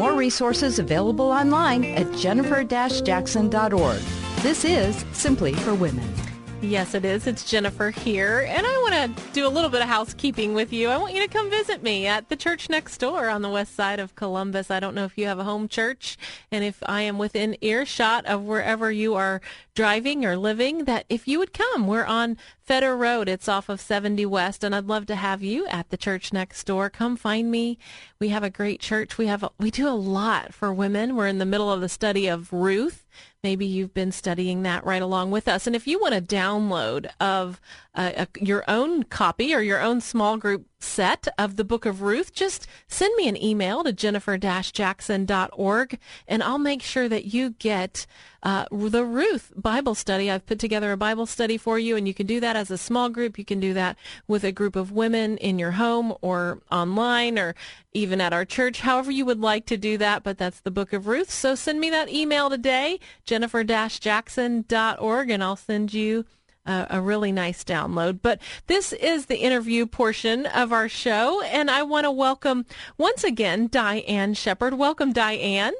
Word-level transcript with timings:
More 0.00 0.14
resources 0.14 0.78
available 0.78 1.26
online 1.26 1.84
at 1.84 2.10
jennifer-jackson.org. 2.14 4.00
This 4.40 4.64
is 4.64 5.04
Simply 5.12 5.52
for 5.52 5.74
Women. 5.74 6.29
Yes, 6.62 6.92
it 6.94 7.06
is. 7.06 7.26
It's 7.26 7.50
Jennifer 7.50 7.88
here, 7.88 8.46
and 8.46 8.66
I 8.66 8.70
want 8.70 9.16
to 9.16 9.32
do 9.32 9.46
a 9.46 9.48
little 9.48 9.70
bit 9.70 9.80
of 9.80 9.88
housekeeping 9.88 10.52
with 10.52 10.74
you. 10.74 10.90
I 10.90 10.98
want 10.98 11.14
you 11.14 11.22
to 11.22 11.32
come 11.32 11.48
visit 11.48 11.82
me 11.82 12.06
at 12.06 12.28
the 12.28 12.36
church 12.36 12.68
next 12.68 12.98
door 12.98 13.30
on 13.30 13.40
the 13.40 13.48
west 13.48 13.74
side 13.74 13.98
of 13.98 14.14
Columbus. 14.14 14.70
I 14.70 14.78
don't 14.78 14.94
know 14.94 15.06
if 15.06 15.16
you 15.16 15.26
have 15.26 15.38
a 15.38 15.44
home 15.44 15.68
church, 15.68 16.18
and 16.52 16.62
if 16.62 16.82
I 16.84 17.00
am 17.00 17.16
within 17.16 17.56
earshot 17.62 18.26
of 18.26 18.42
wherever 18.42 18.92
you 18.92 19.14
are 19.14 19.40
driving 19.74 20.26
or 20.26 20.36
living, 20.36 20.84
that 20.84 21.06
if 21.08 21.26
you 21.26 21.38
would 21.38 21.54
come, 21.54 21.86
we're 21.86 22.04
on 22.04 22.36
Feder 22.62 22.94
Road. 22.94 23.26
It's 23.26 23.48
off 23.48 23.70
of 23.70 23.80
70 23.80 24.26
West, 24.26 24.62
and 24.62 24.74
I'd 24.74 24.86
love 24.86 25.06
to 25.06 25.16
have 25.16 25.42
you 25.42 25.66
at 25.68 25.88
the 25.88 25.96
church 25.96 26.30
next 26.30 26.64
door. 26.64 26.90
Come 26.90 27.16
find 27.16 27.50
me. 27.50 27.78
We 28.18 28.28
have 28.28 28.44
a 28.44 28.50
great 28.50 28.80
church. 28.80 29.16
We 29.16 29.28
have 29.28 29.42
a, 29.42 29.50
we 29.58 29.70
do 29.70 29.88
a 29.88 29.96
lot 29.96 30.52
for 30.52 30.74
women. 30.74 31.16
We're 31.16 31.26
in 31.26 31.38
the 31.38 31.46
middle 31.46 31.72
of 31.72 31.80
the 31.80 31.88
study 31.88 32.28
of 32.28 32.52
Ruth. 32.52 33.06
Maybe 33.42 33.64
you've 33.64 33.94
been 33.94 34.12
studying 34.12 34.64
that 34.64 34.84
right 34.84 35.00
along 35.00 35.30
with 35.30 35.48
us. 35.48 35.66
And 35.66 35.74
if 35.74 35.86
you 35.86 35.98
want 35.98 36.14
a 36.14 36.20
download 36.20 37.08
of 37.18 37.58
uh, 37.94 38.12
a, 38.14 38.28
your 38.38 38.64
own 38.68 39.04
copy 39.04 39.54
or 39.54 39.60
your 39.60 39.80
own 39.80 40.02
small 40.02 40.36
group 40.36 40.66
set 40.78 41.26
of 41.38 41.56
the 41.56 41.64
book 41.64 41.86
of 41.86 42.02
Ruth, 42.02 42.34
just 42.34 42.66
send 42.86 43.14
me 43.16 43.28
an 43.28 43.42
email 43.42 43.82
to 43.82 43.92
jennifer-jackson.org 43.92 45.98
and 46.28 46.42
I'll 46.42 46.58
make 46.58 46.82
sure 46.82 47.08
that 47.08 47.26
you 47.26 47.50
get 47.50 48.06
uh, 48.42 48.66
the 48.70 49.04
Ruth 49.04 49.52
Bible 49.56 49.94
study. 49.94 50.30
I've 50.30 50.46
put 50.46 50.58
together 50.58 50.92
a 50.92 50.96
Bible 50.96 51.26
study 51.26 51.56
for 51.56 51.78
you 51.78 51.96
and 51.96 52.06
you 52.06 52.14
can 52.14 52.26
do 52.26 52.40
that 52.40 52.56
as 52.56 52.70
a 52.70 52.78
small 52.78 53.08
group. 53.08 53.38
You 53.38 53.44
can 53.44 53.60
do 53.60 53.74
that 53.74 53.96
with 54.28 54.44
a 54.44 54.52
group 54.52 54.76
of 54.76 54.92
women 54.92 55.36
in 55.38 55.58
your 55.58 55.72
home 55.72 56.14
or 56.20 56.60
online 56.70 57.38
or 57.38 57.54
even 57.92 58.20
at 58.20 58.32
our 58.32 58.44
church, 58.44 58.80
however 58.80 59.10
you 59.10 59.24
would 59.24 59.40
like 59.40 59.66
to 59.66 59.76
do 59.76 59.98
that. 59.98 60.22
But 60.22 60.38
that's 60.38 60.60
the 60.60 60.70
book 60.70 60.92
of 60.92 61.06
Ruth. 61.06 61.30
So 61.30 61.54
send 61.54 61.80
me 61.80 61.90
that 61.90 62.08
email 62.08 62.48
today, 62.48 63.00
jennifer-jackson.org 63.30 65.30
and 65.30 65.44
I'll 65.44 65.54
send 65.54 65.94
you 65.94 66.24
a, 66.66 66.88
a 66.90 67.00
really 67.00 67.30
nice 67.30 67.62
download. 67.62 68.18
But 68.20 68.42
this 68.66 68.92
is 68.92 69.26
the 69.26 69.38
interview 69.38 69.86
portion 69.86 70.46
of 70.46 70.72
our 70.72 70.88
show, 70.88 71.40
and 71.42 71.70
I 71.70 71.84
want 71.84 72.06
to 72.06 72.10
welcome 72.10 72.66
once 72.98 73.22
again 73.22 73.68
DyAnn 73.68 74.36
Shepard. 74.36 74.74
Welcome, 74.74 75.14
DyAnn. 75.14 75.70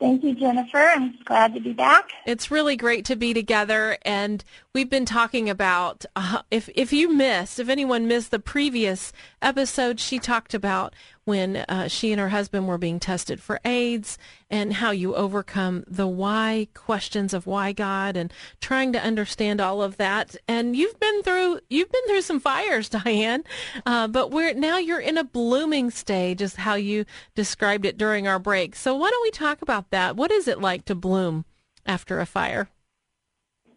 Thank 0.00 0.22
you, 0.22 0.34
Jennifer. 0.34 0.78
I'm 0.78 1.16
glad 1.24 1.54
to 1.54 1.60
be 1.60 1.72
back. 1.72 2.10
It's 2.26 2.50
really 2.50 2.76
great 2.76 3.04
to 3.06 3.16
be 3.16 3.32
together, 3.32 3.96
and 4.02 4.44
we've 4.74 4.90
been 4.90 5.06
talking 5.06 5.50
about 5.50 6.04
uh, 6.14 6.42
if 6.50 6.68
if 6.74 6.92
you 6.92 7.12
missed, 7.12 7.58
if 7.58 7.68
anyone 7.68 8.06
missed 8.06 8.30
the 8.30 8.38
previous 8.38 9.12
episode, 9.40 10.00
she 10.00 10.18
talked 10.18 10.52
about 10.52 10.94
when 11.24 11.56
uh, 11.56 11.88
she 11.88 12.12
and 12.12 12.20
her 12.20 12.28
husband 12.28 12.68
were 12.68 12.78
being 12.78 13.00
tested 13.00 13.40
for 13.40 13.60
AIDS 13.64 14.18
and 14.50 14.74
how 14.74 14.90
you 14.90 15.14
overcome 15.14 15.84
the 15.86 16.06
why 16.06 16.68
questions 16.74 17.32
of 17.32 17.46
why 17.46 17.72
God 17.72 18.16
and 18.16 18.32
trying 18.60 18.92
to 18.92 19.02
understand 19.02 19.60
all 19.60 19.82
of 19.82 19.96
that. 19.96 20.36
And 20.46 20.76
you've 20.76 20.98
been 21.00 21.22
through 21.22 21.60
you've 21.70 21.90
been 21.90 22.06
through 22.06 22.22
some 22.22 22.40
fires, 22.40 22.90
DyAnn, 22.90 23.44
uh, 23.86 24.08
but 24.08 24.30
we're 24.30 24.54
now 24.54 24.78
you're 24.78 25.00
in 25.00 25.18
a 25.18 25.24
blooming 25.24 25.90
stage, 25.90 26.42
is 26.42 26.56
how 26.56 26.74
you 26.74 27.04
described 27.34 27.86
it 27.86 27.98
during 27.98 28.28
our 28.28 28.38
break. 28.38 28.76
So 28.76 28.94
why 28.94 29.10
don't 29.10 29.22
we 29.22 29.30
talk 29.30 29.62
about 29.62 29.90
that? 29.90 30.16
What 30.16 30.30
is 30.30 30.48
it 30.48 30.60
like 30.60 30.84
to 30.86 30.94
bloom 30.94 31.44
after 31.86 32.20
a 32.20 32.26
fire? 32.26 32.68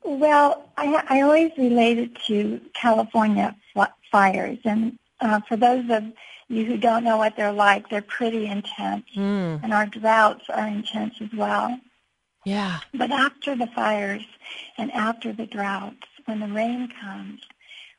Well, 0.03 0.69
I, 0.77 1.03
I 1.09 1.21
always 1.21 1.51
relate 1.57 1.97
it 1.97 2.15
to 2.27 2.61
California 2.73 3.55
fires, 4.11 4.57
and 4.63 4.97
uh, 5.19 5.41
for 5.47 5.57
those 5.57 5.89
of 5.89 6.03
you 6.49 6.65
who 6.65 6.77
don't 6.77 7.03
know 7.03 7.17
what 7.17 7.35
they're 7.35 7.51
like, 7.51 7.89
they're 7.89 8.01
pretty 8.01 8.45
intense. 8.45 9.05
Mm. 9.15 9.61
And 9.63 9.73
our 9.73 9.85
droughts 9.85 10.45
are 10.49 10.67
intense 10.67 11.15
as 11.21 11.29
well. 11.33 11.77
Yeah. 12.45 12.79
But 12.93 13.11
after 13.11 13.55
the 13.55 13.67
fires 13.67 14.25
and 14.77 14.91
after 14.93 15.33
the 15.33 15.45
droughts, 15.45 16.07
when 16.25 16.39
the 16.39 16.47
rain 16.47 16.89
comes, 17.01 17.41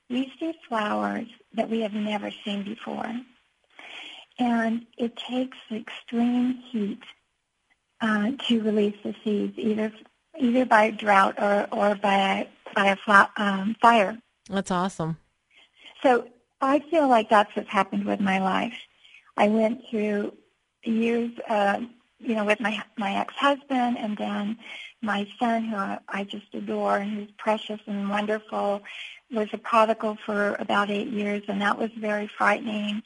we 0.08 0.32
see 0.41 0.54
flowers 0.69 1.26
that 1.54 1.69
we 1.69 1.81
have 1.81 1.92
never 1.92 2.31
seen 2.44 2.64
before. 2.64 3.12
And 4.38 4.87
it 4.97 5.16
takes 5.16 5.58
extreme 5.70 6.62
heat 6.70 7.03
uh, 8.00 8.32
to 8.47 8.62
release 8.62 8.97
the 9.03 9.14
seeds, 9.25 9.58
either 9.58 9.92
either 10.38 10.64
by 10.64 10.92
drought 10.92 11.34
or, 11.38 11.66
or 11.72 11.97
by 11.97 12.48
by 12.75 12.88
a 12.88 12.97
fla- 12.97 13.31
um, 13.37 13.76
fire. 13.82 14.16
That's 14.48 14.70
awesome. 14.70 15.19
So 16.03 16.28
I 16.60 16.80
feel 16.80 17.08
like 17.08 17.28
that's 17.30 17.54
what's 17.54 17.70
happened 17.70 18.04
with 18.04 18.20
my 18.20 18.38
life. 18.41 18.74
I 19.36 19.48
went 19.48 19.82
through 19.88 20.36
years, 20.82 21.30
uh, 21.48 21.80
you 22.19 22.34
know, 22.34 22.44
with 22.44 22.60
my 22.60 22.82
my 22.96 23.14
ex-husband, 23.14 23.98
and 23.98 24.16
then 24.16 24.58
my 25.00 25.28
son, 25.38 25.64
who 25.64 25.76
I 25.76 26.24
just 26.24 26.52
adore 26.54 26.96
and 26.96 27.12
who's 27.12 27.30
precious 27.38 27.80
and 27.86 28.10
wonderful, 28.10 28.82
was 29.30 29.48
a 29.52 29.58
prodigal 29.58 30.19
for 30.26 30.56
about 30.58 30.91
eight 30.91 31.08
years, 31.08 31.42
and 31.48 31.60
that 31.62 31.78
was 31.78 31.91
very 31.96 32.26
frightening. 32.26 33.02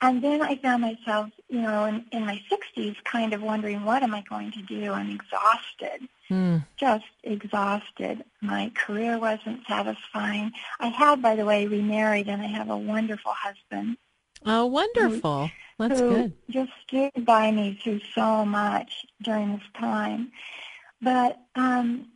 And 0.00 0.22
then 0.22 0.42
I 0.42 0.56
found 0.56 0.82
myself, 0.82 1.30
you 1.48 1.62
know, 1.62 1.86
in, 1.86 2.04
in 2.12 2.26
my 2.26 2.40
60s 2.50 2.96
kind 3.04 3.32
of 3.32 3.42
wondering, 3.42 3.84
what 3.84 4.02
am 4.02 4.14
I 4.14 4.22
going 4.28 4.52
to 4.52 4.62
do? 4.62 4.92
I'm 4.92 5.10
exhausted, 5.10 6.06
mm. 6.30 6.64
just 6.76 7.04
exhausted. 7.24 8.22
My 8.42 8.70
career 8.74 9.18
wasn't 9.18 9.66
satisfying. 9.66 10.52
I 10.80 10.88
have, 10.88 11.22
by 11.22 11.34
the 11.34 11.46
way, 11.46 11.66
remarried, 11.66 12.28
and 12.28 12.42
I 12.42 12.46
have 12.46 12.68
a 12.68 12.76
wonderful 12.76 13.32
husband. 13.34 13.96
Oh, 14.44 14.66
wonderful. 14.66 15.46
Who, 15.78 15.88
That's 15.88 16.00
who 16.00 16.10
good. 16.10 16.32
just 16.50 16.72
stood 16.86 17.24
by 17.24 17.50
me 17.50 17.78
through 17.82 18.00
so 18.14 18.44
much 18.44 19.06
during 19.22 19.52
this 19.52 19.66
time. 19.78 20.30
But 21.00 21.38
um, 21.54 22.08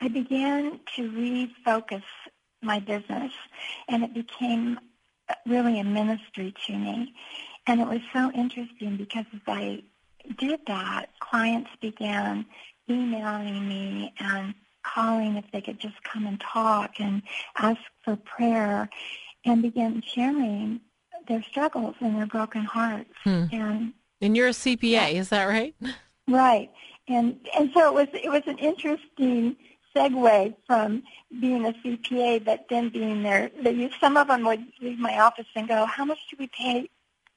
I 0.00 0.08
began 0.08 0.80
to 0.96 1.10
refocus 1.10 2.02
my 2.62 2.80
business, 2.80 3.32
and 3.88 4.02
it 4.02 4.14
became 4.14 4.78
really 5.46 5.80
a 5.80 5.84
ministry 5.84 6.54
to 6.66 6.76
me. 6.76 7.14
And 7.66 7.80
it 7.80 7.88
was 7.88 8.00
so 8.12 8.30
interesting 8.32 8.96
because 8.96 9.24
as 9.34 9.40
I 9.46 9.82
did 10.38 10.60
that, 10.66 11.06
clients 11.20 11.70
began 11.80 12.46
emailing 12.88 13.68
me 13.68 14.14
and 14.18 14.54
calling 14.82 15.36
if 15.36 15.44
they 15.52 15.60
could 15.60 15.80
just 15.80 16.00
come 16.04 16.26
and 16.26 16.40
talk 16.40 17.00
and 17.00 17.22
ask 17.56 17.80
for 18.04 18.16
prayer 18.16 18.88
and 19.44 19.62
began 19.62 20.02
sharing 20.02 20.80
their 21.26 21.42
struggles 21.42 21.96
and 22.00 22.16
their 22.16 22.26
broken 22.26 22.64
hearts. 22.64 23.10
Hmm. 23.24 23.44
And 23.52 23.92
and 24.20 24.36
you're 24.36 24.48
a 24.48 24.52
CPA, 24.52 25.14
is 25.14 25.28
that 25.30 25.44
right? 25.44 25.74
Right. 26.28 26.72
And 27.06 27.38
and 27.56 27.70
so 27.72 27.86
it 27.86 27.94
was 27.94 28.08
it 28.12 28.28
was 28.28 28.42
an 28.46 28.58
interesting 28.58 29.56
segue 29.96 30.54
from 30.66 31.02
being 31.40 31.64
a 31.64 31.72
CPA, 31.72 32.44
but 32.44 32.66
then 32.68 32.90
being 32.90 33.22
there. 33.22 33.50
Some 34.00 34.16
of 34.16 34.28
them 34.28 34.44
would 34.44 34.64
leave 34.80 34.98
my 34.98 35.18
office 35.18 35.46
and 35.54 35.66
go, 35.66 35.86
"How 35.86 36.04
much 36.04 36.18
do 36.30 36.36
we 36.38 36.48
pay 36.48 36.90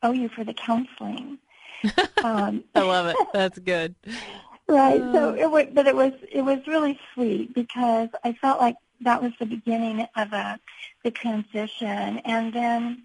owe 0.03 0.11
you 0.11 0.29
for 0.29 0.43
the 0.43 0.53
counseling?" 0.53 1.39
Um, 2.21 2.65
I 2.75 2.81
love 2.81 3.05
it. 3.05 3.15
That's 3.31 3.57
good. 3.59 3.95
right. 4.67 5.01
So 5.13 5.33
it 5.35 5.49
was, 5.49 5.67
but 5.71 5.87
it 5.87 5.95
was 5.95 6.11
it 6.29 6.41
was 6.41 6.59
really 6.67 6.99
sweet 7.13 7.53
because 7.53 8.09
I 8.25 8.33
felt 8.33 8.59
like 8.59 8.75
that 9.01 9.21
was 9.21 9.31
the 9.39 9.45
beginning 9.45 10.05
of 10.17 10.33
a 10.33 10.59
the 11.05 11.11
transition, 11.11 12.19
and 12.25 12.51
then 12.51 13.03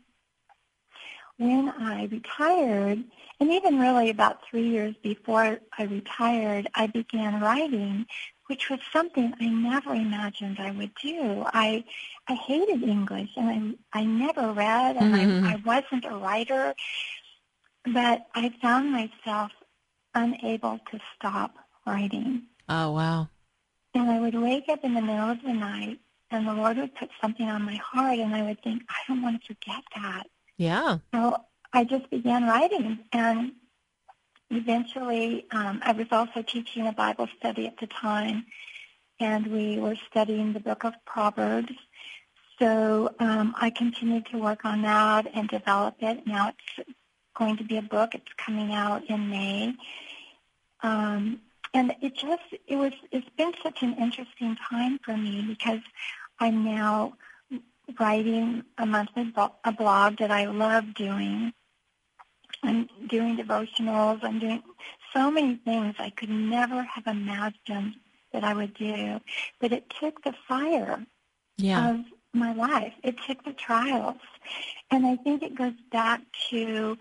when 1.37 1.69
I 1.69 2.07
retired, 2.07 3.05
and 3.41 3.53
even 3.53 3.79
really 3.79 4.11
about 4.11 4.45
three 4.49 4.69
years 4.69 4.95
before 5.03 5.59
I 5.79 5.85
retired, 5.85 6.69
I 6.75 6.87
began 6.87 7.41
writing 7.41 8.07
which 8.47 8.69
was 8.69 8.81
something 8.93 9.33
I 9.41 9.47
never 9.47 9.95
imagined 9.95 10.59
I 10.59 10.71
would 10.71 10.93
do. 11.03 11.45
I 11.47 11.85
I 12.29 12.35
hated 12.35 12.83
English 12.83 13.31
and 13.37 13.77
I 13.93 14.01
I 14.01 14.05
never 14.05 14.53
read 14.53 14.97
and 14.97 15.15
mm-hmm. 15.15 15.47
I, 15.47 15.53
I 15.53 15.63
wasn't 15.65 16.05
a 16.05 16.17
writer, 16.17 16.75
but 17.85 18.27
I 18.35 18.53
found 18.61 18.93
myself 18.93 19.53
unable 20.15 20.79
to 20.91 21.01
stop 21.15 21.55
writing. 21.87 22.43
Oh 22.69 22.93
wow. 22.93 23.29
And 23.95 24.11
I 24.11 24.21
would 24.21 24.35
wake 24.35 24.69
up 24.69 24.85
in 24.85 24.95
the 24.95 25.03
middle 25.03 25.31
of 25.31 25.43
the 25.43 25.53
night 25.53 26.01
and 26.31 26.49
the 26.49 26.55
Lord 26.55 26.77
would 26.79 26.95
put 26.97 27.11
something 27.21 27.49
on 27.49 27.63
my 27.63 27.77
heart 27.77 28.19
and 28.19 28.35
I 28.35 28.43
would 28.43 28.63
think, 28.63 28.83
I 28.89 28.97
don't 29.07 29.23
want 29.23 29.41
to 29.43 29.55
forget 29.55 29.85
that. 29.95 30.27
Yeah. 30.57 30.99
So 31.13 31.37
I 31.73 31.85
just 31.85 32.11
began 32.11 32.45
writing 32.45 32.99
and 33.13 33.53
eventually, 34.51 35.47
um, 35.51 35.81
I 35.85 35.93
was 35.93 36.07
also 36.11 36.43
teaching 36.43 36.87
a 36.87 36.93
Bible 36.93 37.29
study 37.39 37.67
at 37.67 37.79
the 37.79 37.87
time, 37.87 38.47
and 39.21 39.47
we 39.47 39.79
were 39.79 39.97
studying 40.11 40.53
the 40.53 40.61
book 40.61 40.85
of 40.85 40.95
Proverbs. 41.05 41.73
So 42.59 43.15
um, 43.19 43.55
I 43.61 43.71
continued 43.71 44.27
to 44.27 44.39
work 44.39 44.65
on 44.65 44.83
that 44.83 45.27
and 45.35 45.49
develop 45.49 45.97
it. 46.01 46.27
Now 46.27 46.51
it's 46.51 46.89
going 47.35 47.57
to 47.57 47.65
be 47.65 47.77
a 47.77 47.83
book. 47.83 48.15
It's 48.15 48.33
coming 48.37 48.73
out 48.73 49.05
in 49.11 49.29
May. 49.29 49.75
Um, 50.83 51.41
and 51.73 51.95
it 52.01 52.15
just, 52.15 52.43
it 52.69 52.77
was, 52.77 52.93
it's 53.11 53.29
been 53.37 53.53
such 53.63 53.83
an 53.83 53.95
interesting 53.95 54.57
time 54.71 55.01
for 55.05 55.17
me 55.17 55.45
because 55.49 55.81
I'm 56.39 56.65
now 56.65 57.15
writing 57.99 58.63
a 58.79 58.87
monthly 58.87 59.25
blog 59.25 60.19
that 60.19 60.31
I 60.31 60.47
love 60.47 60.95
doing. 60.95 61.53
I'm 62.65 62.89
doing 63.09 63.37
devotionals. 63.37 64.21
I'm 64.23 64.39
doing 64.39 64.63
so 65.13 65.31
many 65.31 65.57
things 65.57 65.95
I 65.99 66.11
could 66.11 66.31
never 66.31 66.83
have 66.83 67.07
imagined 67.07 67.95
that 68.33 68.45
I 68.45 68.55
would 68.55 68.75
do. 68.75 69.21
But 69.61 69.73
it 69.73 69.93
took 70.01 70.23
the 70.25 70.35
fire 70.49 71.05
yeah. 71.57 71.91
of 71.91 72.01
my 72.33 72.53
life. 72.53 72.95
It 73.03 73.17
took 73.27 73.45
the 73.45 73.53
trials. 73.53 74.17
And 74.91 75.07
I 75.07 75.17
think 75.17 75.43
it 75.43 75.55
goes 75.55 75.75
back 75.93 76.23
to 76.51 76.99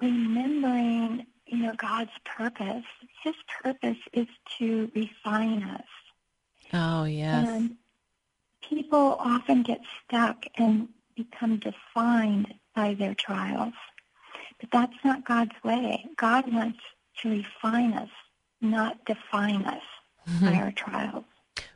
remembering, 0.00 1.26
you 1.46 1.58
know, 1.58 1.74
God's 1.76 2.10
purpose. 2.24 2.84
His 3.22 3.34
purpose 3.62 3.98
is 4.12 4.26
to 4.58 4.90
refine 4.94 5.62
us. 5.62 5.86
Oh, 6.72 7.04
yes. 7.04 7.48
And 7.48 7.76
people 8.68 9.16
often 9.18 9.62
get 9.62 9.80
stuck 10.04 10.46
and 10.56 10.88
become 11.16 11.58
defined 11.58 12.52
by 12.74 12.94
their 12.94 13.14
trials. 13.14 13.74
But 14.64 14.78
that's 14.78 15.04
not 15.04 15.26
God's 15.26 15.52
way. 15.62 16.06
God 16.16 16.50
wants 16.52 16.78
to 17.20 17.30
refine 17.30 17.92
us, 17.92 18.08
not 18.62 19.04
define 19.04 19.64
us 19.64 19.82
mm-hmm. 20.28 20.46
by 20.46 20.54
our 20.54 20.72
trials. 20.72 21.24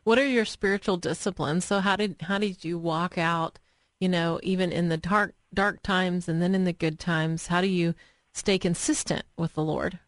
What 0.05 0.19
are 0.19 0.27
your 0.27 0.47
spiritual 0.47 0.97
disciplines? 0.97 1.67
So 1.67 1.81
how 1.81 1.97
did 1.97 2.17
how 2.23 2.39
did 2.39 2.65
you 2.65 2.79
walk 2.79 3.19
out, 3.19 3.59
you 4.01 4.09
know, 4.09 4.41
even 4.43 4.73
in 4.73 4.89
the 4.89 4.97
dark 4.97 5.35
dark 5.53 5.83
times 5.83 6.29
and 6.29 6.41
then 6.41 6.55
in 6.55 6.65
the 6.65 6.73
good 6.73 6.99
times? 6.99 7.49
How 7.49 7.61
do 7.61 7.67
you 7.67 7.95
stay 8.33 8.59
consistent 8.59 9.25
with 9.37 9.55
the 9.55 9.63
Lord? 9.63 9.99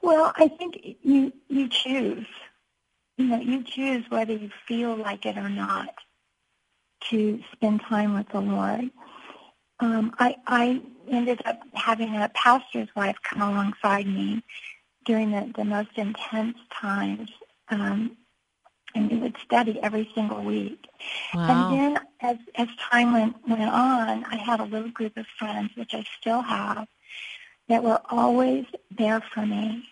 Well, 0.00 0.32
I 0.36 0.48
think 0.48 0.96
you 1.02 1.32
you 1.48 1.68
choose. 1.68 2.26
You 3.18 3.26
know, 3.26 3.40
you 3.40 3.62
choose 3.62 4.04
whether 4.08 4.32
you 4.32 4.50
feel 4.66 4.96
like 4.96 5.26
it 5.26 5.36
or 5.36 5.50
not 5.50 5.94
to 7.10 7.38
spend 7.52 7.82
time 7.82 8.14
with 8.14 8.28
the 8.30 8.40
Lord. 8.40 8.90
Um, 9.80 10.14
I 10.18 10.36
I 10.46 10.80
ended 11.10 11.40
up 11.44 11.60
having 11.74 12.16
a 12.16 12.28
pastor's 12.34 12.88
wife 12.94 13.16
come 13.22 13.42
alongside 13.42 14.06
me 14.06 14.42
during 15.04 15.30
the, 15.30 15.52
the 15.56 15.64
most 15.64 15.90
intense 15.96 16.56
times 16.72 17.30
um, 17.68 18.16
and 18.94 19.10
we 19.10 19.16
would 19.18 19.36
study 19.44 19.80
every 19.82 20.08
single 20.14 20.42
week. 20.42 20.86
Wow. 21.34 21.48
And 21.48 21.78
then 21.78 22.04
as 22.20 22.36
as 22.54 22.68
time 22.90 23.12
went 23.12 23.36
went 23.48 23.62
on, 23.62 24.24
I 24.24 24.36
had 24.36 24.60
a 24.60 24.64
little 24.64 24.90
group 24.90 25.16
of 25.16 25.26
friends, 25.38 25.70
which 25.76 25.94
I 25.94 26.04
still 26.20 26.42
have, 26.42 26.86
that 27.68 27.82
were 27.82 28.00
always 28.10 28.66
there 28.96 29.20
for 29.20 29.44
me. 29.44 29.88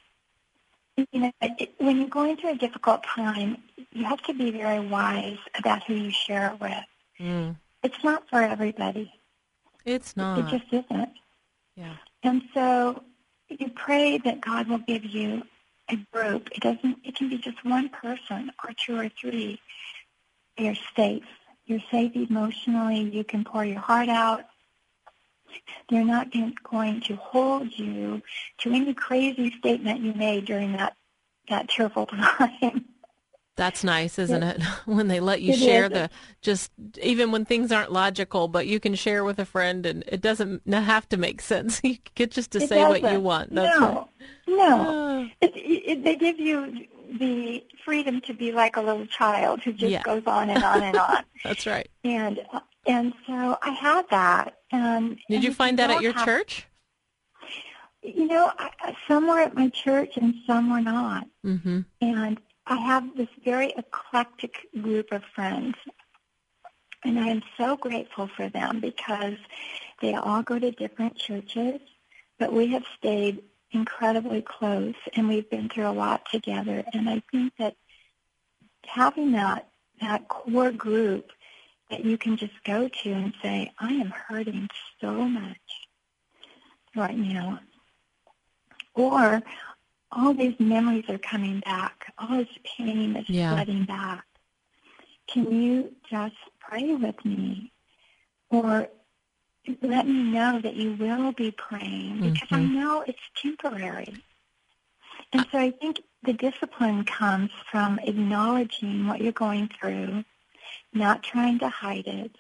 You 0.97 1.21
know, 1.21 1.33
it, 1.41 1.75
when 1.79 1.99
you're 1.99 2.09
going 2.09 2.37
through 2.37 2.51
a 2.51 2.57
difficult 2.57 3.03
time, 3.03 3.59
you 3.93 4.05
have 4.05 4.23
to 4.25 4.35
be 4.35 4.51
very 4.51 4.79
wise 4.79 5.39
about 5.59 5.83
who 5.85 5.95
you 5.95 6.11
share 6.11 6.53
it 6.53 6.61
with. 6.61 6.85
Mm. 7.19 7.57
It's 7.83 8.05
not 8.05 8.29
for 8.29 8.41
everybody. 8.41 9.13
It's 9.85 10.17
not. 10.17 10.39
It 10.39 10.59
just 10.59 10.73
isn't. 10.73 11.11
Yeah. 11.77 11.97
And 12.23 12.43
so 12.55 13.03
you 13.49 13.71
pray 13.71 14.19
that 14.19 14.41
God 14.41 14.69
will 14.69 14.79
give 14.79 15.05
you 15.05 15.43
a 15.89 15.97
group. 16.13 16.51
It 16.53 16.61
doesn't. 16.61 16.99
It 17.05 17.17
can 17.17 17.29
be 17.29 17.39
just 17.39 17.65
one 17.65 17.89
person 17.89 18.51
or 18.65 18.71
two 18.77 18.99
or 18.99 19.09
three. 19.09 19.61
You're 20.57 20.77
safe. 20.97 21.25
You're 21.67 21.83
safe 21.91 22.15
emotionally. 22.15 23.01
You 23.01 23.25
can 23.25 23.45
pour 23.45 23.65
your 23.65 23.81
heart 23.81 24.09
out. 24.09 24.45
They're 25.91 26.05
not 26.05 26.33
going 26.33 27.01
to 27.03 27.17
hold 27.17 27.79
you 27.79 28.23
to 28.59 28.73
any 28.73 28.95
crazy 28.95 29.53
statement 29.59 30.01
you 30.01 30.15
made 30.15 30.47
during 30.47 30.73
that 30.73 30.97
that 31.49 31.69
tearful 31.69 32.07
time. 32.07 32.87
That's 33.57 33.85
nice, 33.85 34.19
isn't 34.19 34.43
it? 34.43 34.63
when 34.87 35.09
they 35.09 35.21
let 35.21 35.43
you 35.43 35.55
share 35.55 35.85
is. 35.85 35.91
the 35.91 36.11
just 36.41 36.71
even 37.03 37.31
when 37.33 37.45
things 37.45 37.71
aren't 37.71 37.93
logical, 37.93 38.49
but 38.49 38.67
you 38.67 38.81
can 38.81 38.95
share 38.95 39.25
with 39.25 39.39
a 39.39 39.45
friend 39.45 39.85
and 39.85 40.05
it 40.07 40.21
doesn't 40.23 40.63
have 40.67 41.09
to 41.11 41.17
make 41.19 41.41
sense. 41.53 41.81
You 41.85 41.99
get 42.15 42.31
just 42.31 42.53
to 42.53 42.63
it 42.63 42.69
say 42.69 42.77
doesn't. 42.81 43.03
what 43.03 43.13
you 43.13 43.21
want. 43.21 43.55
That's 43.55 43.79
no, 43.79 43.87
right. 43.89 44.07
no. 44.49 44.87
Oh. 44.89 45.29
It, 45.43 45.53
it, 45.55 46.05
they 46.05 46.17
give 46.17 46.41
you 46.41 46.87
the 47.19 47.63
freedom 47.85 48.23
to 48.23 48.33
be 48.33 48.53
like 48.53 48.77
a 48.77 48.81
little 48.81 49.05
child 49.07 49.61
who 49.63 49.73
just 49.75 49.93
Yeah. 49.93 50.03
goes 50.03 50.23
on 50.27 50.49
and 50.49 50.65
on 50.65 50.83
and 50.83 50.97
on. 51.11 51.23
That's 51.45 51.67
right. 51.67 51.89
And 52.05 52.41
and 52.87 53.13
so 53.27 53.59
I 53.63 53.71
had 53.71 54.07
that. 54.11 54.55
And 54.73 55.11
Did 55.29 55.35
and 55.37 55.45
you 55.45 55.53
find 55.53 55.79
that 55.79 55.91
at 55.91 56.01
your 56.01 56.15
have- 56.15 56.25
church? 56.25 56.67
You 58.03 58.27
know, 58.27 58.51
I, 58.59 58.71
I- 58.81 58.97
some 59.07 59.29
were 59.29 59.39
at 59.39 59.55
my 59.55 59.69
church 59.69 60.17
and 60.17 60.35
some 60.47 60.73
were 60.73 60.81
not. 60.81 61.27
Mm-hmm. 61.45 61.81
And 62.01 62.41
I 62.73 62.77
have 62.77 63.15
this 63.15 63.29
very 63.45 63.75
eclectic 63.77 64.67
group 64.81 65.13
of 65.13 65.23
friends. 65.35 65.75
And 67.05 67.21
I 67.21 67.29
am 67.29 67.43
so 67.59 67.77
grateful 67.77 68.31
for 68.35 68.49
them 68.49 68.81
because 68.81 69.37
they 70.01 70.15
all 70.15 70.43
go 70.43 70.59
to 70.59 70.71
different 70.71 71.19
churches, 71.19 71.81
but 72.39 72.51
we 72.51 72.69
have 72.69 72.85
stayed 72.97 73.43
incredibly 73.73 74.41
close 74.41 74.95
and 75.13 75.29
we've 75.29 75.51
been 75.51 75.69
through 75.69 75.89
a 75.89 75.93
lot 75.93 76.23
together. 76.31 76.83
And 76.95 77.11
I 77.11 77.23
think 77.31 77.53
that 77.59 77.77
having 78.87 79.33
that, 79.33 79.69
that 80.01 80.29
core 80.29 80.73
group 80.73 81.31
that 81.91 82.07
you 82.07 82.17
can 82.17 82.39
just 82.39 82.55
go 82.65 82.89
to 82.89 83.13
and 83.13 83.35
say, 83.43 83.71
I 83.81 83.93
am 83.93 84.15
hurting 84.29 84.71
so 84.99 85.13
much 85.13 85.59
right 86.97 87.19
now. 87.19 87.61
Or 88.95 89.43
all 90.13 90.35
these 90.35 90.59
memories 90.61 91.09
are 91.09 91.19
coming 91.19 91.61
back. 91.61 92.13
All 92.19 92.37
this 92.39 92.49
pain 92.65 93.17
is 93.17 93.29
Yeah. 93.29 93.55
flooding 93.55 93.85
back. 93.85 94.25
Can 95.27 95.51
you 95.63 95.95
just 96.11 96.37
pray 96.61 96.95
with 96.95 97.25
me? 97.25 97.73
Or 98.51 98.89
let 99.81 100.07
me 100.07 100.23
know 100.25 100.61
that 100.61 100.75
you 100.75 100.93
will 100.95 101.33
be 101.33 101.51
praying 101.53 102.21
because 102.21 102.49
I 102.51 102.61
Mhm. 102.61 102.73
know 102.73 103.03
it's 103.03 103.23
temporary. 103.35 104.23
And 105.33 105.47
so 105.51 105.59
I 105.59 105.71
think 105.71 106.03
the 106.23 106.33
discipline 106.33 107.05
comes 107.05 107.51
from 107.71 107.99
acknowledging 108.01 109.07
what 109.07 109.21
you're 109.21 109.33
going 109.33 109.69
through, 109.69 110.25
not 110.93 111.23
trying 111.23 111.59
to 111.61 111.69
hide 111.69 112.07
it. 112.07 112.37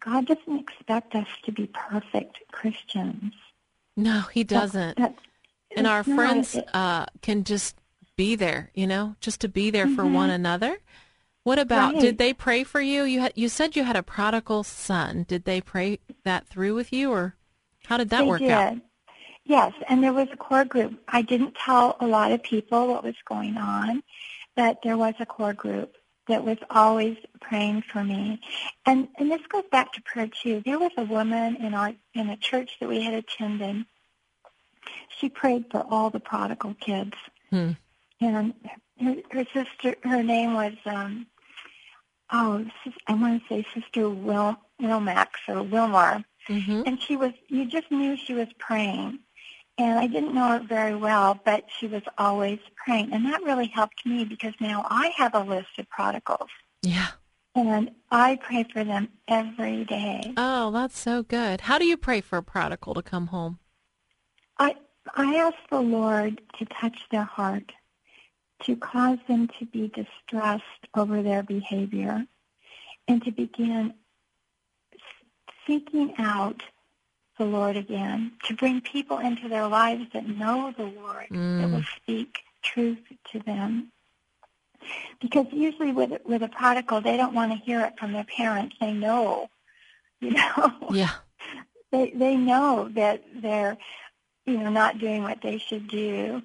God 0.00 0.26
doesn't 0.26 0.58
expect 0.58 1.14
us 1.14 1.28
to 1.44 1.52
be 1.52 1.66
perfect 1.68 2.38
Christians. 2.52 3.34
No, 3.96 4.20
he 4.22 4.44
doesn't. 4.44 4.96
That- 4.98 5.16
and 5.76 5.86
our 5.86 6.04
not. 6.06 6.16
friends 6.16 6.56
uh, 6.74 7.06
can 7.20 7.44
just 7.44 7.76
be 8.16 8.36
there, 8.36 8.70
you 8.74 8.86
know, 8.86 9.16
just 9.20 9.40
to 9.40 9.48
be 9.48 9.70
there 9.70 9.88
for 9.88 10.04
Mhm. 10.04 10.12
one 10.14 10.30
another. 10.30 10.78
What 11.44 11.58
about? 11.58 11.94
Right. 11.94 12.00
Did 12.00 12.18
they 12.18 12.32
pray 12.32 12.62
for 12.62 12.80
you? 12.80 13.02
You 13.02 13.20
had 13.20 13.32
you 13.34 13.48
said 13.48 13.74
you 13.74 13.82
had 13.84 13.96
a 13.96 14.02
prodigal 14.02 14.62
son. 14.62 15.24
Did 15.26 15.44
they 15.44 15.60
pray 15.60 15.98
that 16.24 16.46
through 16.46 16.74
with 16.74 16.92
you, 16.92 17.10
or 17.10 17.36
how 17.86 17.96
did 17.96 18.10
that 18.10 18.20
they 18.22 18.26
work 18.28 18.40
did. 18.40 18.50
out? 18.50 18.76
Yes, 19.44 19.72
and 19.88 20.04
there 20.04 20.12
was 20.12 20.28
a 20.32 20.36
core 20.36 20.64
group. 20.64 21.02
I 21.08 21.22
didn't 21.22 21.56
tell 21.56 21.96
a 21.98 22.06
lot 22.06 22.30
of 22.30 22.44
people 22.44 22.86
what 22.86 23.02
was 23.02 23.16
going 23.28 23.56
on, 23.56 24.04
but 24.54 24.78
there 24.84 24.96
was 24.96 25.14
a 25.18 25.26
core 25.26 25.52
group 25.52 25.96
that 26.28 26.44
was 26.44 26.58
always 26.70 27.16
praying 27.40 27.82
for 27.82 28.04
me. 28.04 28.40
And 28.86 29.08
and 29.18 29.28
this 29.28 29.44
goes 29.48 29.64
back 29.72 29.92
to 29.94 30.02
prayer 30.02 30.28
too. 30.28 30.62
There 30.64 30.78
was 30.78 30.92
a 30.96 31.02
woman 31.04 31.56
in 31.56 31.74
our 31.74 31.92
in 32.14 32.30
a 32.30 32.36
church 32.36 32.70
that 32.78 32.88
we 32.88 33.02
had 33.02 33.14
attended. 33.14 33.84
She 35.18 35.28
prayed 35.28 35.66
for 35.70 35.84
all 35.90 36.10
the 36.10 36.20
prodigal 36.20 36.74
kids. 36.80 37.14
Hmm. 37.50 37.72
And 38.20 38.54
her, 39.00 39.16
her 39.30 39.44
sister, 39.52 39.96
her 40.04 40.22
name 40.22 40.54
was, 40.54 40.74
um, 40.86 41.26
oh, 42.32 42.64
I 43.06 43.14
want 43.14 43.42
to 43.42 43.48
say 43.48 43.66
Sister 43.74 44.08
Will 44.08 44.56
Wilmax 44.80 45.30
or 45.48 45.56
Wilmar 45.56 46.24
hmm 46.48 46.82
and 46.86 47.00
she 47.00 47.16
was 47.16 47.32
you 47.46 47.64
just 47.66 47.88
knew 47.92 48.16
she 48.16 48.34
was 48.34 48.48
praying 48.58 49.16
and 49.78 49.96
i 49.96 50.08
didn't 50.08 50.34
know 50.34 50.48
her 50.48 50.58
very 50.58 50.96
well 50.96 51.38
but 51.44 51.64
she 51.78 51.86
was 51.86 52.02
always 52.18 52.58
praying 52.74 53.12
and 53.12 53.24
that 53.26 53.40
really 53.44 53.68
helped 53.68 54.04
me 54.04 54.24
because 54.24 54.52
now 54.60 54.84
i 54.90 55.12
have 55.16 55.34
a 55.36 55.40
list 55.40 55.68
of 55.78 55.88
prodigals 55.88 56.50
Yeah. 56.82 57.10
and 57.54 57.92
i 58.10 58.36
pray 58.42 58.64
for 58.72 58.82
them 58.82 59.08
every 59.28 59.84
day 59.84 60.34
Oh, 60.36 60.72
that's 60.72 60.98
so 60.98 61.22
good. 61.22 61.62
How 61.62 61.78
do 61.78 61.84
you 61.86 61.96
pray 61.96 62.20
for 62.20 62.38
a 62.38 62.42
prodigal 62.42 62.94
to 62.94 63.02
come 63.02 63.28
home? 63.28 63.58
I 64.58 64.74
i 65.14 65.36
ask 65.36 65.56
the 65.70 65.80
lord 65.80 66.40
to 66.58 66.64
touch 66.66 67.06
their 67.10 67.24
heart 67.24 67.72
to 68.60 68.76
cause 68.76 69.18
them 69.28 69.48
to 69.58 69.66
be 69.66 69.88
distressed 69.88 70.64
over 70.94 71.22
their 71.22 71.42
behavior 71.42 72.24
and 73.08 73.22
to 73.24 73.32
begin 73.32 73.94
seeking 75.66 76.14
out 76.18 76.62
the 77.38 77.44
Lord 77.44 77.76
again, 77.76 78.32
to 78.44 78.54
bring 78.54 78.80
people 78.80 79.18
into 79.18 79.48
their 79.48 79.66
lives 79.66 80.04
that 80.12 80.28
know 80.28 80.72
the 80.76 80.84
Lord, 80.84 81.26
mm. 81.30 81.60
that 81.60 81.70
will 81.70 81.84
speak 81.96 82.38
truth 82.62 83.00
to 83.32 83.40
them. 83.40 83.90
Because 85.20 85.46
usually 85.52 85.92
with 85.92 86.12
with 86.24 86.42
a 86.42 86.48
prodigal, 86.48 87.00
they 87.00 87.16
don't 87.16 87.34
want 87.34 87.52
to 87.52 87.58
hear 87.58 87.80
it 87.80 87.98
from 87.98 88.12
their 88.12 88.24
parents. 88.24 88.76
They 88.80 88.92
know, 88.92 89.48
you 90.20 90.32
know. 90.32 90.72
Yeah. 90.90 91.10
they 91.92 92.10
they 92.10 92.36
know 92.36 92.88
that 92.94 93.22
they're, 93.40 93.78
you 94.46 94.58
know, 94.58 94.70
not 94.70 94.98
doing 94.98 95.22
what 95.22 95.42
they 95.42 95.58
should 95.58 95.88
do, 95.88 96.42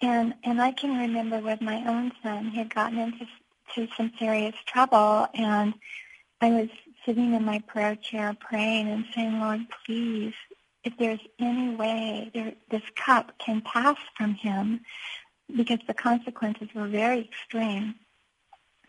and 0.00 0.34
and 0.44 0.60
I 0.60 0.72
can 0.72 0.96
remember 0.98 1.38
with 1.38 1.60
my 1.60 1.84
own 1.86 2.12
son, 2.22 2.50
he 2.50 2.58
had 2.58 2.74
gotten 2.74 2.98
into 2.98 3.26
to 3.74 3.88
some 3.96 4.12
serious 4.18 4.54
trouble, 4.66 5.26
and 5.34 5.74
I 6.40 6.50
was 6.50 6.68
sitting 7.06 7.34
in 7.34 7.44
my 7.44 7.60
prayer 7.60 7.96
chair 7.96 8.36
praying 8.38 8.88
and 8.88 9.04
saying, 9.14 9.40
Lord, 9.40 9.60
please, 9.86 10.34
if 10.84 10.92
there's 10.98 11.20
any 11.38 11.74
way 11.74 12.30
there, 12.34 12.52
this 12.70 12.82
cup 12.96 13.38
can 13.38 13.60
pass 13.62 13.96
from 14.16 14.34
him, 14.34 14.80
because 15.56 15.78
the 15.86 15.94
consequences 15.94 16.68
were 16.74 16.88
very 16.88 17.20
extreme. 17.20 17.94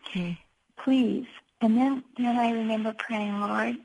Okay. 0.06 0.38
Please. 0.76 1.26
And 1.60 1.76
then, 1.76 2.04
then 2.18 2.36
I 2.36 2.50
remember 2.50 2.92
praying, 2.92 3.40
Lord, 3.40 3.76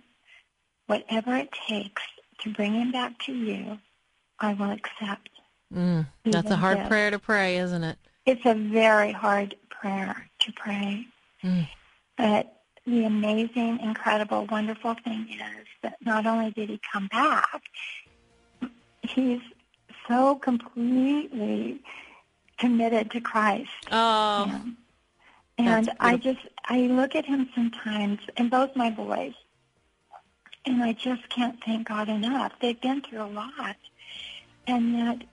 whatever 0.87 1.35
it 1.35 1.49
takes 1.67 2.01
to 2.39 2.51
bring 2.51 2.73
him 2.73 2.91
back 2.91 3.19
to 3.19 3.33
you, 3.33 3.77
I 4.39 4.53
will 4.53 4.72
accept. 4.72 5.29
Mm, 5.74 6.08
that's 6.25 6.50
a 6.50 6.55
hard 6.55 6.79
this. 6.79 6.88
prayer 6.88 7.12
to 7.12 7.19
pray, 7.19 7.58
isn't 7.58 7.84
it? 7.84 7.98
It's 8.25 8.46
a 8.46 8.55
very 8.55 9.12
hard 9.12 9.55
prayer 9.69 10.29
to 10.39 10.51
pray. 10.53 11.05
Mm. 11.43 11.67
But 12.17 12.62
the 12.86 13.05
amazing, 13.05 13.79
incredible, 13.79 14.48
wonderful 14.48 14.96
thing 15.03 15.27
is 15.31 15.67
that 15.84 15.98
not 16.03 16.25
only 16.25 16.51
did 16.51 16.69
he 16.69 16.79
come 16.91 17.08
back, 17.08 17.62
he's 19.01 19.41
so 20.08 20.36
completely 20.36 21.79
committed 22.58 23.12
to 23.12 23.22
Christ. 23.22 23.69
Oh. 23.91 24.62
And 25.58 25.89
I 26.00 26.17
just, 26.17 26.39
I 26.65 26.81
look 26.81 27.15
at 27.15 27.25
him 27.25 27.50
sometimes, 27.53 28.19
and 28.38 28.50
both 28.50 28.75
my 28.75 28.89
boys, 28.89 29.34
and 30.65 30.81
I 30.81 30.93
just 30.93 31.27
can't 31.29 31.62
thank 31.63 31.88
God 31.88 32.10
enough. 32.10 32.53
They've 32.62 32.79
been 32.79 33.01
through 33.01 33.24
a 33.24 33.27
lot. 33.27 33.75
And 34.69 34.93
that 34.93 35.23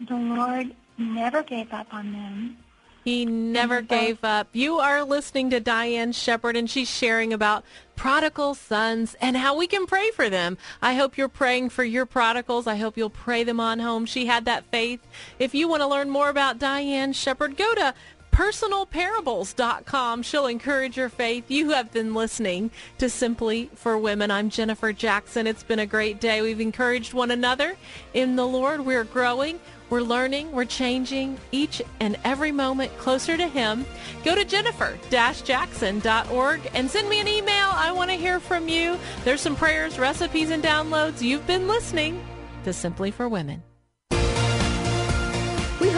the 0.00 0.16
Lord 0.16 0.74
never 0.98 1.44
gave 1.44 1.72
up 1.72 1.94
on 1.94 2.12
them. 2.12 2.56
He 3.04 3.24
never 3.24 3.82
gave 3.82 4.24
up. 4.24 4.48
You 4.52 4.78
are 4.78 5.04
listening 5.04 5.50
to 5.50 5.60
DyAnn 5.60 6.14
Shepard, 6.14 6.56
and 6.56 6.68
she's 6.68 6.90
sharing 6.90 7.32
about 7.32 7.62
prodigal 7.96 8.54
sons 8.54 9.14
and 9.20 9.36
how 9.36 9.56
we 9.56 9.66
can 9.66 9.86
pray 9.86 10.10
for 10.10 10.30
them. 10.30 10.56
I 10.82 10.94
hope 10.94 11.16
you're 11.16 11.28
praying 11.28 11.68
for 11.68 11.84
your 11.84 12.06
prodigals. 12.06 12.66
I 12.66 12.76
hope 12.76 12.96
you'll 12.96 13.10
pray 13.10 13.44
them 13.44 13.60
on 13.60 13.78
home. 13.78 14.06
She 14.06 14.26
had 14.26 14.46
that 14.46 14.64
faith. 14.72 15.06
If 15.38 15.54
you 15.54 15.68
want 15.68 15.82
to 15.82 15.86
learn 15.86 16.08
more 16.10 16.30
about 16.30 16.58
DyAnn 16.58 17.14
Shepard, 17.14 17.56
go 17.56 17.74
to 17.74 17.94
personalparables.com. 18.34 20.22
She'll 20.22 20.46
encourage 20.46 20.96
your 20.96 21.08
faith. 21.08 21.44
You 21.48 21.70
have 21.70 21.92
been 21.92 22.14
listening 22.14 22.72
to 22.98 23.08
Simply 23.08 23.70
for 23.76 23.96
Women. 23.96 24.32
I'm 24.32 24.50
Jennifer 24.50 24.92
Jackson. 24.92 25.46
It's 25.46 25.62
been 25.62 25.78
a 25.78 25.86
great 25.86 26.20
day. 26.20 26.42
We've 26.42 26.60
encouraged 26.60 27.14
one 27.14 27.30
another 27.30 27.76
in 28.12 28.34
the 28.34 28.46
Lord. 28.46 28.84
We're 28.84 29.04
growing. 29.04 29.60
We're 29.88 30.00
learning, 30.00 30.50
we're 30.50 30.64
changing 30.64 31.38
each 31.52 31.80
and 32.00 32.18
every 32.24 32.50
moment 32.50 32.98
closer 32.98 33.36
to 33.36 33.46
Him. 33.46 33.84
Go 34.24 34.34
to 34.34 34.44
jennifer-jackson.org 34.44 36.70
and 36.74 36.90
send 36.90 37.08
me 37.08 37.20
an 37.20 37.28
email. 37.28 37.68
I 37.70 37.92
want 37.92 38.10
to 38.10 38.16
hear 38.16 38.40
from 38.40 38.68
you. 38.68 38.98
There's 39.22 39.42
some 39.42 39.54
prayers, 39.54 39.96
recipes, 39.98 40.50
and 40.50 40.64
downloads. 40.64 41.22
You've 41.22 41.46
been 41.46 41.68
listening 41.68 42.20
to 42.64 42.72
Simply 42.72 43.12
for 43.12 43.28
Women. 43.28 43.62